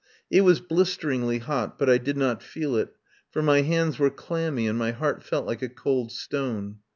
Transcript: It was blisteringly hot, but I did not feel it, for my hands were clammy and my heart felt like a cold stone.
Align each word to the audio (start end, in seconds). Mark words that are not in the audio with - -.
It 0.31 0.41
was 0.41 0.59
blisteringly 0.59 1.37
hot, 1.37 1.77
but 1.77 1.87
I 1.87 1.99
did 1.99 2.17
not 2.17 2.41
feel 2.41 2.75
it, 2.75 2.91
for 3.29 3.43
my 3.43 3.61
hands 3.61 3.99
were 3.99 4.09
clammy 4.09 4.65
and 4.67 4.75
my 4.79 4.89
heart 4.89 5.21
felt 5.21 5.45
like 5.45 5.61
a 5.61 5.69
cold 5.69 6.11
stone. 6.11 6.77